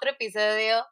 otro 0.00 0.12
episodio 0.12 0.86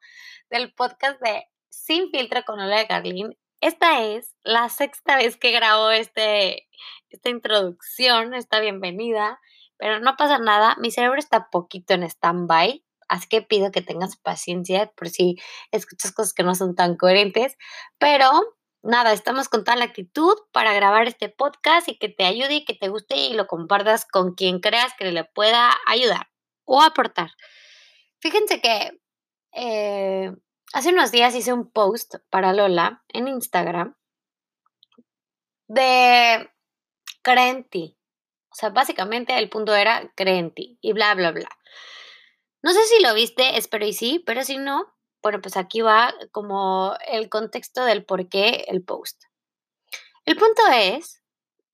del 0.50 0.74
podcast 0.74 1.18
de 1.22 1.46
Sin 1.70 2.10
Filtro 2.10 2.42
con 2.44 2.60
Ola 2.60 2.76
de 2.76 2.86
Carlín. 2.86 3.38
Esta 3.62 4.02
es 4.02 4.36
la 4.42 4.68
sexta 4.68 5.16
vez 5.16 5.38
que 5.38 5.50
grabo 5.50 5.90
este, 5.90 6.68
esta 7.08 7.30
introducción, 7.30 8.34
esta 8.34 8.60
bienvenida, 8.60 9.40
pero 9.78 9.98
no 9.98 10.16
pasa 10.18 10.38
nada, 10.38 10.76
mi 10.78 10.90
cerebro 10.90 11.18
está 11.18 11.48
poquito 11.48 11.94
en 11.94 12.02
stand-by, 12.02 12.84
así 13.08 13.28
que 13.28 13.40
pido 13.40 13.70
que 13.72 13.80
tengas 13.80 14.18
paciencia 14.18 14.92
por 14.94 15.08
si 15.08 15.36
escuchas 15.72 16.12
cosas 16.12 16.34
que 16.34 16.42
no 16.42 16.54
son 16.54 16.74
tan 16.74 16.94
coherentes, 16.98 17.56
pero 17.96 18.58
nada, 18.82 19.14
estamos 19.14 19.48
con 19.48 19.64
toda 19.64 19.78
la 19.78 19.86
actitud 19.86 20.34
para 20.52 20.74
grabar 20.74 21.08
este 21.08 21.30
podcast 21.30 21.88
y 21.88 21.98
que 21.98 22.10
te 22.10 22.26
ayude 22.26 22.56
y 22.56 22.64
que 22.66 22.74
te 22.74 22.88
guste 22.88 23.16
y 23.16 23.32
lo 23.32 23.46
compartas 23.46 24.04
con 24.04 24.34
quien 24.34 24.60
creas 24.60 24.92
que 24.98 25.10
le 25.10 25.24
pueda 25.24 25.70
ayudar 25.86 26.28
o 26.66 26.82
aportar. 26.82 27.30
Fíjense 28.20 28.60
que 28.60 28.98
eh, 29.52 30.34
hace 30.72 30.90
unos 30.90 31.10
días 31.10 31.34
hice 31.34 31.52
un 31.52 31.70
post 31.70 32.16
para 32.30 32.52
Lola 32.52 33.04
en 33.08 33.28
Instagram 33.28 33.96
de 35.68 36.50
cree 37.22 37.66
O 38.50 38.54
sea, 38.54 38.70
básicamente 38.70 39.38
el 39.38 39.48
punto 39.48 39.74
era 39.74 40.12
cree 40.14 40.52
y 40.56 40.92
bla, 40.92 41.14
bla, 41.14 41.30
bla. 41.30 41.48
No 42.62 42.72
sé 42.72 42.84
si 42.86 43.02
lo 43.02 43.14
viste, 43.14 43.56
espero 43.56 43.86
y 43.86 43.92
sí, 43.92 44.22
pero 44.26 44.42
si 44.42 44.58
no, 44.58 44.92
bueno, 45.22 45.40
pues 45.40 45.56
aquí 45.56 45.80
va 45.80 46.12
como 46.32 46.96
el 47.06 47.28
contexto 47.28 47.84
del 47.84 48.04
por 48.04 48.28
qué 48.28 48.64
el 48.68 48.82
post. 48.82 49.22
El 50.24 50.36
punto 50.36 50.62
es 50.74 51.22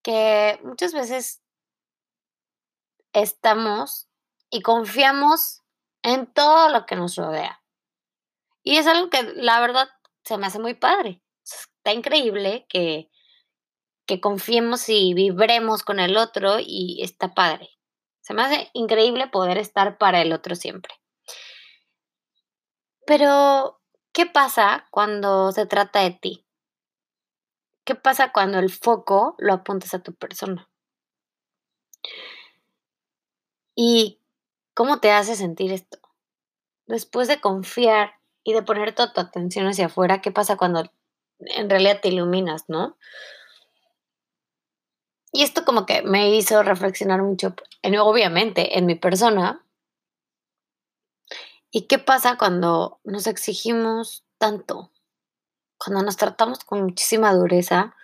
que 0.02 0.60
muchas 0.62 0.92
veces 0.92 1.42
estamos 3.12 4.08
y 4.50 4.60
confiamos 4.60 5.62
en 6.02 6.26
todo 6.26 6.68
lo 6.68 6.84
que 6.86 6.96
nos 6.96 7.16
rodea. 7.16 7.63
Y 8.64 8.78
es 8.78 8.86
algo 8.86 9.10
que 9.10 9.22
la 9.22 9.60
verdad 9.60 9.88
se 10.24 10.38
me 10.38 10.46
hace 10.46 10.58
muy 10.58 10.74
padre. 10.74 11.22
Está 11.44 11.92
increíble 11.92 12.66
que, 12.68 13.10
que 14.06 14.20
confiemos 14.20 14.88
y 14.88 15.12
vibremos 15.12 15.82
con 15.82 16.00
el 16.00 16.16
otro 16.16 16.56
y 16.58 17.02
está 17.02 17.34
padre. 17.34 17.68
Se 18.22 18.32
me 18.32 18.42
hace 18.42 18.70
increíble 18.72 19.28
poder 19.28 19.58
estar 19.58 19.98
para 19.98 20.22
el 20.22 20.32
otro 20.32 20.56
siempre. 20.56 20.94
Pero, 23.06 23.82
¿qué 24.12 24.24
pasa 24.24 24.88
cuando 24.90 25.52
se 25.52 25.66
trata 25.66 26.00
de 26.00 26.12
ti? 26.12 26.46
¿Qué 27.84 27.94
pasa 27.94 28.32
cuando 28.32 28.58
el 28.58 28.70
foco 28.70 29.34
lo 29.38 29.52
apuntas 29.52 29.92
a 29.92 30.02
tu 30.02 30.14
persona? 30.14 30.70
¿Y 33.76 34.22
cómo 34.72 35.00
te 35.00 35.10
hace 35.10 35.36
sentir 35.36 35.70
esto? 35.70 35.98
Después 36.86 37.28
de 37.28 37.42
confiar 37.42 38.14
y 38.44 38.52
de 38.52 38.62
poner 38.62 38.94
toda 38.94 39.12
tu 39.12 39.20
atención 39.20 39.66
hacia 39.66 39.86
afuera, 39.86 40.20
¿qué 40.20 40.30
pasa 40.30 40.56
cuando 40.56 40.84
en 41.40 41.68
realidad 41.68 42.00
te 42.00 42.08
iluminas, 42.08 42.64
no? 42.68 42.96
Y 45.32 45.42
esto 45.42 45.64
como 45.64 45.84
que 45.86 46.02
me 46.02 46.36
hizo 46.36 46.62
reflexionar 46.62 47.22
mucho, 47.22 47.54
en, 47.82 47.98
obviamente, 47.98 48.78
en 48.78 48.86
mi 48.86 48.94
persona, 48.94 49.64
¿Y 51.76 51.88
qué 51.88 51.98
pasa 51.98 52.38
cuando 52.38 53.00
nos 53.02 53.26
exigimos 53.26 54.24
tanto? 54.38 54.92
Cuando 55.76 56.04
nos 56.04 56.16
tratamos 56.16 56.62
con 56.62 56.84
muchísima 56.84 57.34
dureza, 57.34 57.96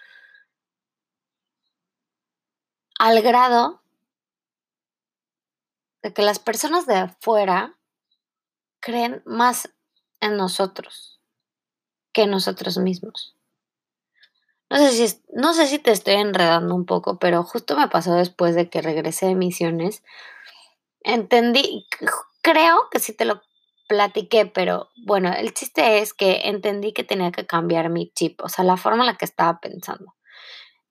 al 2.99 3.23
grado 3.23 3.81
de 6.03 6.13
que 6.13 6.23
las 6.23 6.41
personas 6.41 6.85
de 6.87 6.97
afuera 6.97 7.79
creen 8.81 9.23
más 9.25 9.73
en 10.21 10.37
nosotros 10.37 11.21
que 12.13 12.27
nosotros 12.27 12.79
mismos. 12.79 13.37
No 14.69 14.79
sé, 14.79 14.93
si, 14.93 15.23
no 15.33 15.53
sé 15.53 15.67
si 15.67 15.79
te 15.79 15.91
estoy 15.91 16.15
enredando 16.15 16.75
un 16.75 16.87
poco, 16.87 17.19
pero 17.19 17.43
justo 17.43 17.77
me 17.77 17.89
pasó 17.89 18.15
después 18.15 18.55
de 18.55 18.71
que 18.71 18.83
regresé 18.83 19.27
de 19.27 19.35
misiones. 19.35 20.05
Entendí, 21.03 21.87
creo 22.43 22.89
que 22.91 23.01
si 23.01 23.13
te 23.13 23.25
lo 23.25 23.43
platiqué, 23.89 24.47
pero 24.47 24.91
bueno, 25.05 25.33
el 25.33 25.53
chiste 25.53 25.99
es 25.99 26.15
que 26.15 26.43
entendí 26.45 26.93
que 26.93 27.03
tenía 27.03 27.33
que 27.33 27.47
cambiar 27.47 27.91
mi 27.91 28.13
chip, 28.13 28.41
o 28.43 28.49
sea, 28.49 28.65
la 28.65 28.77
forma 28.77 29.03
en 29.03 29.09
la 29.09 29.17
que 29.17 29.25
estaba 29.25 29.59
pensando. 29.61 30.15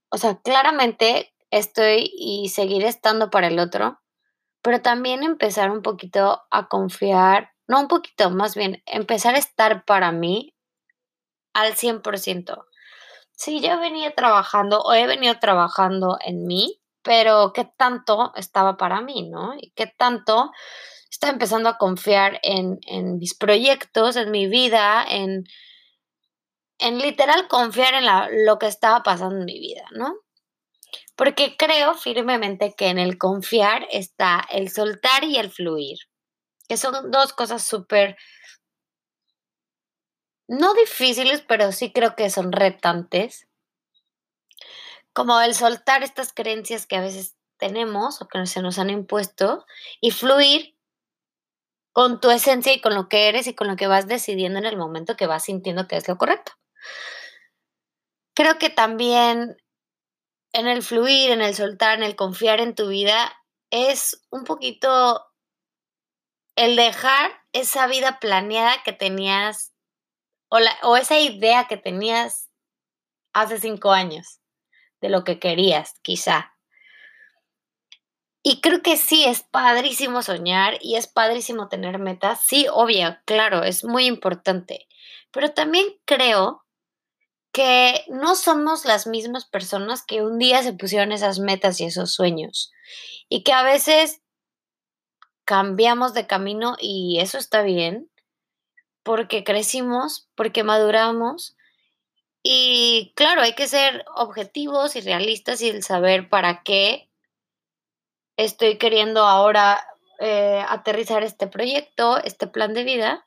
O 0.09 0.17
sea, 0.17 0.39
claramente 0.41 1.33
estoy 1.49 2.11
y 2.13 2.49
seguiré 2.49 2.89
estando 2.89 3.29
para 3.29 3.47
el 3.47 3.59
otro, 3.59 4.01
pero 4.61 4.81
también 4.81 5.23
empezar 5.23 5.71
un 5.71 5.81
poquito 5.81 6.41
a 6.51 6.67
confiar, 6.67 7.53
no 7.69 7.81
un 7.81 7.87
poquito, 7.87 8.31
más 8.31 8.55
bien, 8.55 8.81
empezar 8.87 9.35
a 9.35 9.37
estar 9.37 9.85
para 9.85 10.11
mí 10.11 10.55
al 11.53 11.75
100%. 11.75 12.65
Sí, 13.31 13.61
yo 13.61 13.79
venía 13.79 14.15
trabajando 14.15 14.81
o 14.81 14.91
he 14.93 15.05
venido 15.05 15.37
trabajando 15.39 16.17
en 16.25 16.45
mí, 16.45 16.81
pero 17.03 17.53
qué 17.53 17.65
tanto 17.77 18.33
estaba 18.35 18.75
para 18.75 19.01
mí, 19.01 19.29
¿no? 19.29 19.53
Y 19.55 19.71
qué 19.75 19.85
tanto 19.85 20.51
estaba 21.11 21.31
empezando 21.31 21.69
a 21.69 21.77
confiar 21.77 22.39
en, 22.41 22.79
mis 23.19 23.37
proyectos, 23.37 24.15
en 24.15 24.31
mi 24.31 24.47
vida, 24.47 25.05
en, 25.07 25.43
en 26.79 26.97
literal 26.97 27.47
confiar 27.47 27.93
en 27.93 28.45
lo 28.45 28.57
que 28.57 28.65
estaba 28.65 29.03
pasando 29.03 29.37
en 29.37 29.45
mi 29.45 29.59
vida, 29.59 29.85
¿no? 29.91 30.15
Porque 31.15 31.55
creo 31.55 31.93
firmemente 31.93 32.73
que 32.75 32.87
en 32.87 32.97
el 32.97 33.19
confiar 33.19 33.87
está 33.91 34.43
el 34.49 34.71
soltar 34.71 35.23
y 35.23 35.37
el 35.37 35.51
fluir, 35.51 35.99
que 36.69 36.77
son 36.77 37.09
dos 37.09 37.33
cosas 37.33 37.63
súper, 37.63 38.15
no 40.47 40.75
difíciles, 40.75 41.41
pero 41.41 41.71
sí 41.71 41.91
creo 41.91 42.15
que 42.15 42.29
son 42.29 42.51
retantes. 42.51 43.47
Como 45.11 45.41
el 45.41 45.55
soltar 45.55 46.03
estas 46.03 46.31
creencias 46.31 46.85
que 46.85 46.95
a 46.95 47.01
veces 47.01 47.35
tenemos 47.57 48.21
o 48.21 48.27
que 48.27 48.45
se 48.45 48.61
nos 48.61 48.77
han 48.77 48.91
impuesto 48.91 49.65
y 49.99 50.11
fluir 50.11 50.77
con 51.91 52.21
tu 52.21 52.29
esencia 52.29 52.71
y 52.71 52.81
con 52.81 52.93
lo 52.93 53.09
que 53.09 53.27
eres 53.27 53.47
y 53.47 53.55
con 53.55 53.67
lo 53.67 53.75
que 53.75 53.87
vas 53.87 54.07
decidiendo 54.07 54.59
en 54.59 54.65
el 54.65 54.77
momento 54.77 55.17
que 55.17 55.25
vas 55.25 55.45
sintiendo 55.45 55.87
que 55.87 55.97
es 55.97 56.07
lo 56.07 56.19
correcto. 56.19 56.51
Creo 58.35 58.59
que 58.59 58.69
también 58.69 59.57
en 60.53 60.67
el 60.67 60.83
fluir, 60.83 61.31
en 61.31 61.41
el 61.41 61.55
soltar, 61.55 61.97
en 61.97 62.03
el 62.03 62.15
confiar 62.15 62.59
en 62.59 62.75
tu 62.75 62.87
vida, 62.87 63.33
es 63.71 64.23
un 64.29 64.43
poquito 64.43 65.28
el 66.59 66.75
dejar 66.75 67.31
esa 67.53 67.87
vida 67.87 68.19
planeada 68.19 68.83
que 68.83 68.91
tenías 68.91 69.73
o, 70.49 70.57
o 70.83 70.97
esa 70.97 71.17
idea 71.17 71.69
que 71.69 71.77
tenías 71.77 72.49
hace 73.31 73.61
cinco 73.61 73.93
años 73.93 74.41
de 74.99 75.07
lo 75.07 75.23
que 75.23 75.39
querías, 75.39 75.93
quizá. 76.01 76.53
Y 78.43 78.59
creo 78.59 78.81
que 78.81 78.97
sí, 78.97 79.23
es 79.23 79.41
padrísimo 79.41 80.21
soñar 80.21 80.77
y 80.81 80.97
es 80.97 81.07
padrísimo 81.07 81.69
tener 81.69 81.97
metas. 81.97 82.41
Sí, 82.45 82.67
obvio, 82.69 83.17
claro, 83.23 83.63
es 83.63 83.85
muy 83.85 84.05
importante. 84.05 84.85
Pero 85.31 85.53
también 85.53 85.87
creo 86.03 86.65
que 87.53 88.03
no 88.09 88.35
somos 88.35 88.83
las 88.83 89.07
mismas 89.07 89.45
personas 89.45 90.03
que 90.05 90.23
un 90.23 90.37
día 90.37 90.61
se 90.61 90.73
pusieron 90.73 91.13
esas 91.13 91.39
metas 91.39 91.79
y 91.79 91.85
esos 91.85 92.13
sueños. 92.13 92.73
Y 93.29 93.43
que 93.43 93.53
a 93.53 93.63
veces 93.63 94.21
cambiamos 95.49 96.13
de 96.13 96.27
camino 96.27 96.75
y 96.79 97.17
eso 97.21 97.39
está 97.39 97.63
bien, 97.63 98.07
porque 99.01 99.43
crecimos, 99.43 100.29
porque 100.35 100.63
maduramos. 100.63 101.57
Y 102.43 103.13
claro, 103.15 103.41
hay 103.41 103.53
que 103.55 103.65
ser 103.65 104.05
objetivos 104.15 104.95
y 104.95 105.01
realistas 105.01 105.59
y 105.63 105.81
saber 105.81 106.29
para 106.29 106.61
qué 106.61 107.09
estoy 108.37 108.77
queriendo 108.77 109.23
ahora 109.23 109.83
eh, 110.19 110.63
aterrizar 110.69 111.23
este 111.23 111.47
proyecto, 111.47 112.19
este 112.23 112.45
plan 112.45 112.75
de 112.75 112.83
vida, 112.83 113.25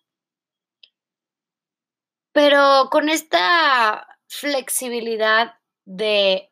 pero 2.31 2.87
con 2.93 3.09
esta 3.09 4.07
flexibilidad 4.29 5.57
de 5.85 6.52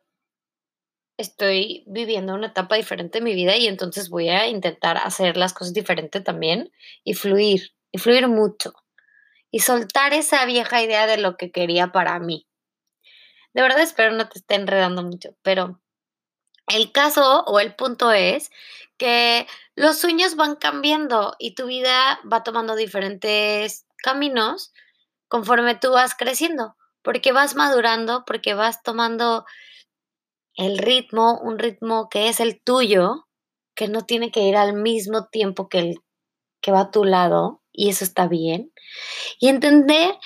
estoy 1.21 1.83
viviendo 1.87 2.33
una 2.33 2.47
etapa 2.47 2.75
diferente 2.75 3.19
en 3.19 3.23
mi 3.23 3.33
vida 3.33 3.55
y 3.55 3.67
entonces 3.67 4.09
voy 4.09 4.29
a 4.29 4.47
intentar 4.47 4.97
hacer 4.97 5.37
las 5.37 5.53
cosas 5.53 5.73
diferentes 5.73 6.23
también 6.23 6.71
y 7.03 7.13
fluir, 7.13 7.73
y 7.91 7.97
fluir 7.97 8.27
mucho 8.27 8.73
y 9.51 9.59
soltar 9.59 10.13
esa 10.13 10.45
vieja 10.45 10.81
idea 10.81 11.05
de 11.05 11.17
lo 11.17 11.35
que 11.35 11.51
quería 11.51 11.91
para 11.91 12.17
mí. 12.19 12.47
De 13.53 13.61
verdad 13.61 13.81
espero 13.81 14.13
no 14.13 14.29
te 14.29 14.39
esté 14.39 14.55
enredando 14.55 15.03
mucho, 15.03 15.35
pero 15.41 15.81
el 16.67 16.91
caso 16.93 17.43
o 17.45 17.59
el 17.59 17.75
punto 17.75 18.11
es 18.11 18.49
que 18.97 19.45
los 19.75 19.97
sueños 19.97 20.35
van 20.35 20.55
cambiando 20.55 21.35
y 21.37 21.53
tu 21.53 21.65
vida 21.65 22.19
va 22.31 22.43
tomando 22.43 22.75
diferentes 22.75 23.85
caminos 23.97 24.71
conforme 25.27 25.75
tú 25.75 25.91
vas 25.91 26.15
creciendo, 26.15 26.77
porque 27.01 27.33
vas 27.33 27.55
madurando, 27.55 28.23
porque 28.25 28.53
vas 28.53 28.83
tomando 28.83 29.45
el 30.55 30.77
ritmo, 30.77 31.39
un 31.41 31.59
ritmo 31.59 32.09
que 32.09 32.29
es 32.29 32.39
el 32.39 32.61
tuyo, 32.61 33.27
que 33.75 33.87
no 33.87 34.05
tiene 34.05 34.31
que 34.31 34.41
ir 34.41 34.55
al 34.55 34.73
mismo 34.73 35.27
tiempo 35.27 35.69
que 35.69 35.79
el 35.79 35.95
que 36.61 36.71
va 36.71 36.81
a 36.81 36.91
tu 36.91 37.03
lado. 37.03 37.61
y 37.73 37.89
eso 37.89 38.03
está 38.03 38.27
bien. 38.27 38.73
Y 39.39 39.47
entender 39.47 40.17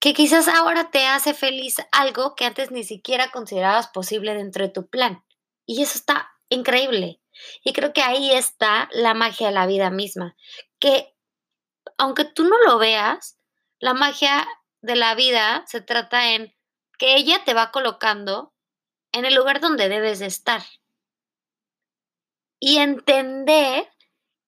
que 0.00 0.14
quizás 0.14 0.48
ahora 0.48 0.90
te 0.90 1.06
hace 1.06 1.34
feliz 1.34 1.76
algo 1.92 2.34
que 2.36 2.44
antes 2.44 2.70
ni 2.70 2.84
siquiera 2.84 3.30
considerabas 3.30 3.88
posible 3.88 4.34
dentro 4.34 4.64
de 4.64 4.72
tu 4.72 4.88
plan. 4.88 5.24
Y 5.66 5.82
eso 5.82 5.98
está 5.98 6.30
increíble. 6.48 7.20
Y 7.64 7.72
creo 7.72 7.92
que 7.92 8.02
ahí 8.02 8.32
está 8.32 8.88
la 8.92 9.14
magia 9.14 9.48
de 9.48 9.54
la 9.54 9.66
vida 9.66 9.90
misma, 9.90 10.36
que 10.78 11.14
aunque 11.98 12.24
tú 12.24 12.44
no 12.44 12.58
lo 12.66 12.78
veas, 12.78 13.38
la 13.78 13.94
magia 13.94 14.46
de 14.80 14.96
la 14.96 15.14
vida 15.14 15.64
se 15.66 15.80
trata 15.80 16.32
en 16.34 16.54
que 16.98 17.16
ella 17.16 17.42
te 17.44 17.54
va 17.54 17.70
colocando 17.70 18.51
en 19.12 19.24
el 19.24 19.34
lugar 19.34 19.60
donde 19.60 19.88
debes 19.88 20.18
de 20.18 20.26
estar. 20.26 20.62
Y 22.58 22.78
entender 22.78 23.88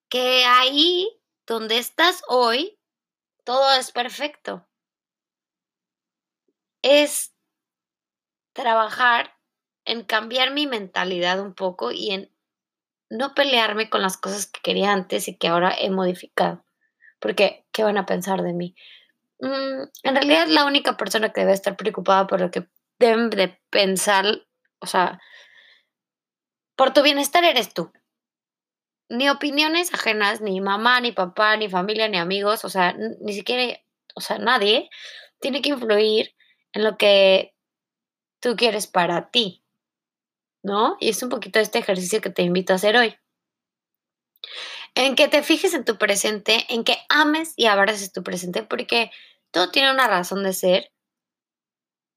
que 0.08 0.44
ahí 0.44 1.20
donde 1.46 1.78
estás 1.78 2.22
hoy, 2.28 2.78
todo 3.44 3.74
es 3.76 3.92
perfecto. 3.92 4.66
Es 6.82 7.34
trabajar 8.52 9.34
en 9.84 10.04
cambiar 10.04 10.52
mi 10.52 10.66
mentalidad 10.66 11.40
un 11.40 11.54
poco 11.54 11.92
y 11.92 12.10
en 12.10 12.34
no 13.10 13.34
pelearme 13.34 13.90
con 13.90 14.02
las 14.02 14.16
cosas 14.16 14.46
que 14.46 14.60
quería 14.62 14.92
antes 14.92 15.28
y 15.28 15.36
que 15.36 15.48
ahora 15.48 15.74
he 15.78 15.90
modificado. 15.90 16.64
Porque, 17.20 17.66
¿qué 17.72 17.84
van 17.84 17.98
a 17.98 18.06
pensar 18.06 18.42
de 18.42 18.52
mí? 18.52 18.74
Mm, 19.40 19.82
en 20.02 20.14
realidad, 20.14 20.46
la 20.48 20.64
única 20.64 20.96
persona 20.96 21.32
que 21.32 21.40
debe 21.42 21.52
estar 21.52 21.76
preocupada 21.76 22.26
por 22.26 22.40
lo 22.40 22.50
que 22.50 22.68
deben 22.98 23.30
de 23.30 23.60
pensar, 23.70 24.46
o 24.84 24.86
sea, 24.86 25.20
por 26.76 26.92
tu 26.92 27.02
bienestar 27.02 27.44
eres 27.44 27.74
tú. 27.74 27.92
Ni 29.08 29.28
opiniones 29.28 29.92
ajenas, 29.92 30.40
ni 30.40 30.60
mamá, 30.60 31.00
ni 31.00 31.12
papá, 31.12 31.56
ni 31.56 31.68
familia, 31.68 32.08
ni 32.08 32.18
amigos, 32.18 32.64
o 32.64 32.68
sea, 32.68 32.94
ni 33.20 33.32
siquiera, 33.32 33.78
o 34.14 34.20
sea, 34.20 34.38
nadie 34.38 34.88
tiene 35.40 35.60
que 35.60 35.70
influir 35.70 36.34
en 36.72 36.84
lo 36.84 36.96
que 36.96 37.54
tú 38.40 38.56
quieres 38.56 38.86
para 38.86 39.30
ti. 39.30 39.64
¿no? 40.64 40.96
Y 40.98 41.10
es 41.10 41.22
un 41.22 41.28
poquito 41.28 41.60
este 41.60 41.78
ejercicio 41.78 42.20
que 42.20 42.30
te 42.30 42.42
invito 42.42 42.72
a 42.72 42.76
hacer 42.76 42.96
hoy. 42.96 43.14
En 44.94 45.14
que 45.14 45.28
te 45.28 45.42
fijes 45.42 45.74
en 45.74 45.84
tu 45.84 45.98
presente, 45.98 46.64
en 46.70 46.84
que 46.84 46.96
ames 47.08 47.52
y 47.56 47.66
abraces 47.66 48.12
tu 48.12 48.22
presente, 48.22 48.62
porque 48.62 49.10
todo 49.50 49.70
tiene 49.70 49.92
una 49.92 50.08
razón 50.08 50.42
de 50.42 50.54
ser. 50.54 50.90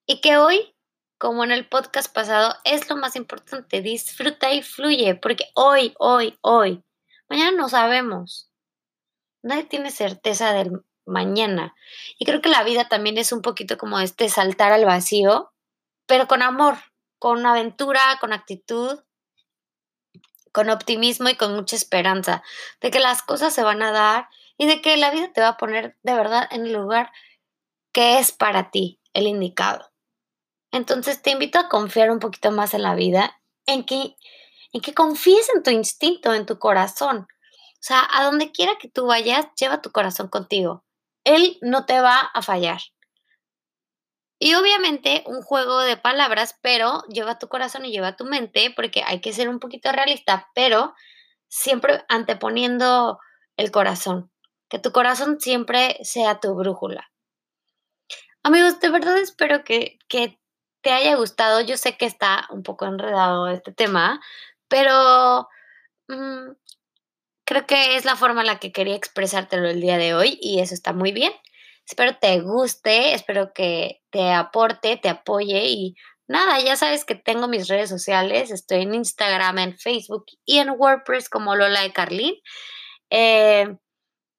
Y 0.08 0.22
que 0.22 0.38
hoy, 0.38 0.76
como 1.18 1.44
en 1.44 1.52
el 1.52 1.68
podcast 1.68 2.14
pasado, 2.14 2.56
es 2.64 2.90
lo 2.90 2.96
más 2.96 3.16
importante. 3.16 3.82
Disfruta 3.82 4.54
y 4.54 4.62
fluye, 4.62 5.16
porque 5.16 5.46
hoy, 5.56 5.94
hoy, 6.00 6.38
hoy, 6.42 6.84
mañana 7.30 7.52
no 7.52 7.70
sabemos. 7.70 8.52
Nadie 9.42 9.64
tiene 9.64 9.92
certeza 9.92 10.54
del 10.54 10.84
mañana. 11.08 11.74
Y 12.20 12.26
creo 12.26 12.42
que 12.42 12.50
la 12.50 12.64
vida 12.64 12.88
también 12.88 13.18
es 13.18 13.32
un 13.32 13.42
poquito 13.42 13.78
como 13.78 14.00
este 14.00 14.30
saltar 14.30 14.72
al 14.72 14.86
vacío, 14.86 15.54
pero 16.06 16.28
con 16.28 16.42
amor, 16.42 16.78
con 17.18 17.46
aventura, 17.46 18.02
con 18.20 18.34
actitud, 18.34 19.00
con 20.52 20.70
optimismo 20.70 21.30
y 21.30 21.36
con 21.36 21.56
mucha 21.56 21.76
esperanza 21.76 22.44
de 22.82 22.92
que 22.92 23.00
las 23.00 23.22
cosas 23.22 23.54
se 23.54 23.64
van 23.64 23.82
a 23.82 23.92
dar 23.92 24.28
y 24.58 24.68
de 24.68 24.82
que 24.82 24.98
la 24.98 25.12
vida 25.12 25.32
te 25.32 25.42
va 25.42 25.50
a 25.50 25.58
poner 25.58 25.98
de 26.04 26.14
verdad 26.14 26.48
en 26.52 26.66
el 26.66 26.74
lugar 26.74 27.12
que 27.92 28.20
es 28.20 28.32
para 28.32 28.70
ti, 28.72 29.00
el 29.14 29.28
indicado. 29.28 29.92
Entonces 30.78 31.24
te 31.24 31.32
invito 31.32 31.58
a 31.58 31.70
confiar 31.70 32.12
un 32.12 32.20
poquito 32.20 32.52
más 32.52 32.76
en 32.76 32.84
la 32.84 32.94
vida, 32.94 33.42
en 33.66 33.84
que, 33.84 34.16
en 34.74 34.82
que 34.82 34.94
confíes 34.94 35.50
en 35.56 35.64
tu 35.64 35.72
instinto, 35.72 36.36
en 36.36 36.46
tu 36.46 36.60
corazón. 36.60 37.28
O 37.28 37.80
sea, 37.80 38.08
a 38.14 38.24
donde 38.24 38.52
quiera 38.52 38.78
que 38.80 38.88
tú 38.88 39.08
vayas, 39.08 39.48
lleva 39.60 39.82
tu 39.82 39.92
corazón 39.92 40.28
contigo. 40.28 40.86
Él 41.24 41.58
no 41.62 41.88
te 41.88 42.00
va 42.00 42.20
a 42.20 42.42
fallar. 42.44 42.80
Y 44.40 44.54
obviamente 44.54 45.24
un 45.26 45.42
juego 45.42 45.80
de 45.80 45.98
palabras, 45.98 46.60
pero 46.62 47.02
lleva 47.10 47.40
tu 47.40 47.48
corazón 47.48 47.86
y 47.86 47.92
lleva 47.92 48.16
tu 48.16 48.26
mente, 48.26 48.72
porque 48.76 49.02
hay 49.04 49.20
que 49.20 49.34
ser 49.34 49.50
un 49.50 49.60
poquito 49.60 49.92
realista, 49.92 50.52
pero 50.54 50.94
siempre 51.48 52.06
anteponiendo 52.08 53.20
el 53.58 53.72
corazón, 53.72 54.32
que 54.70 54.78
tu 54.78 54.92
corazón 54.92 55.40
siempre 55.40 55.98
sea 56.04 56.40
tu 56.40 56.54
brújula. 56.54 57.10
Amigos, 58.44 58.80
de 58.80 58.90
verdad 58.90 59.18
espero 59.18 59.64
que, 59.64 59.98
que 60.08 60.40
te 60.88 60.94
haya 60.94 61.16
gustado. 61.18 61.60
Yo 61.60 61.76
sé 61.76 61.98
que 61.98 62.06
está 62.06 62.48
un 62.50 62.64
poco 62.64 62.86
enredado 62.86 63.50
este 63.50 63.74
tema, 63.74 64.22
pero 64.70 65.50
mm, 66.08 66.52
creo 67.44 67.68
que 67.68 67.98
es 67.98 68.06
la 68.06 68.16
forma 68.16 68.40
en 68.40 68.48
la 68.48 68.60
que 68.60 68.72
quería 68.72 68.96
expresártelo 68.96 69.68
el 69.68 69.82
día 69.82 69.98
de 69.98 70.14
hoy 70.14 70.40
y 70.42 70.62
eso 70.62 70.74
está 70.74 70.94
muy 70.94 71.12
bien. 71.12 71.34
Espero 71.86 72.16
te 72.18 72.40
guste, 72.40 73.14
espero 73.14 73.52
que 73.54 74.02
te 74.12 74.32
aporte, 74.32 74.96
te 74.96 75.10
apoye 75.10 75.66
y 75.66 75.96
nada, 76.26 76.58
ya 76.62 76.78
sabes 76.78 77.04
que 77.04 77.16
tengo 77.16 77.50
mis 77.50 77.68
redes 77.68 77.90
sociales, 77.90 78.50
estoy 78.50 78.84
en 78.84 78.96
Instagram, 78.96 79.58
en 79.58 79.78
Facebook 79.78 80.26
y 80.46 80.60
en 80.60 80.70
WordPress 80.70 81.28
como 81.28 81.58
Lola 81.58 81.82
de 81.82 81.92
Carlín. 81.92 82.36
Eh, 83.10 83.76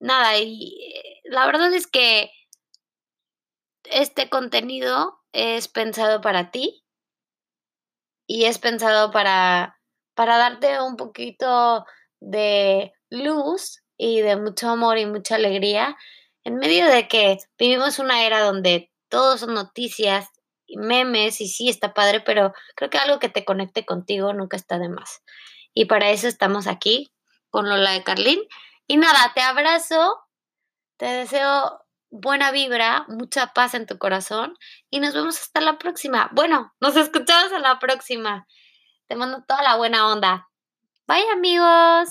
nada, 0.00 0.38
y 0.38 0.94
eh, 0.94 1.20
la 1.24 1.44
verdad 1.44 1.74
es 1.74 1.86
que 1.86 2.30
este 3.90 4.29
contenido 4.29 5.20
es 5.32 5.69
pensado 5.69 6.20
para 6.20 6.50
ti 6.50 6.85
y 8.26 8.44
es 8.44 8.58
pensado 8.58 9.11
para, 9.11 9.81
para 10.14 10.38
darte 10.38 10.81
un 10.81 10.96
poquito 10.96 11.85
de 12.20 12.93
luz 13.11 13.82
y 13.96 14.20
de 14.20 14.37
mucho 14.37 14.69
amor 14.69 14.99
y 14.99 15.06
mucha 15.06 15.37
alegría 15.37 15.96
en 16.44 16.56
medio 16.56 16.87
de 16.87 17.08
que 17.08 17.38
vivimos 17.58 17.99
una 17.99 18.25
era 18.25 18.40
donde 18.40 18.90
todo 19.11 19.37
son 19.37 19.55
noticias 19.55 20.29
y 20.67 20.79
memes 20.79 21.40
y 21.40 21.49
sí 21.49 21.69
está 21.69 21.94
padre, 21.94 22.20
pero 22.20 22.55
creo 22.75 22.90
que 22.90 22.99
algo 22.99 23.19
que 23.19 23.29
te 23.29 23.44
conecte 23.44 23.85
contigo 23.85 24.32
nunca 24.32 24.56
está 24.56 24.79
de 24.79 24.88
más. 24.88 25.23
Y 25.75 25.87
para 25.87 26.11
eso 26.11 26.29
estamos 26.29 26.67
aquí 26.67 27.12
con 27.50 27.69
Lola 27.69 27.93
de 27.93 28.02
Carlín. 28.02 28.40
Y 28.87 28.96
nada, 28.96 29.32
te 29.35 29.40
abrazo, 29.43 30.19
te 30.96 31.06
deseo 31.06 31.81
buena 32.10 32.50
vibra, 32.52 33.04
mucha 33.09 33.52
paz 33.54 33.75
en 33.75 33.87
tu 33.87 33.99
corazón 33.99 34.54
y 34.90 35.00
nos 35.00 35.14
vemos 35.14 35.40
hasta 35.40 35.61
la 35.61 35.78
próxima. 35.78 36.30
Bueno, 36.32 36.75
nos 36.80 36.97
escuchamos 36.97 37.52
en 37.52 37.62
la 37.62 37.78
próxima. 37.78 38.47
Te 39.09 39.16
mando 39.16 39.44
toda 39.47 39.62
la 39.62 39.76
buena 39.76 40.09
onda. 40.12 40.49
Bye 41.06 41.28
amigos. 41.32 42.06